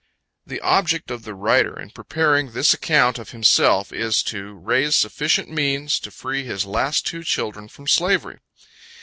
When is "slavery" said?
7.87-8.39